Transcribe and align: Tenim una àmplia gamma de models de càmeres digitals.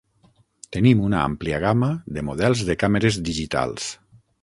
Tenim 0.77 1.03
una 1.09 1.19
àmplia 1.27 1.61
gamma 1.65 1.91
de 2.17 2.25
models 2.33 2.67
de 2.71 2.81
càmeres 2.85 3.25
digitals. 3.33 3.97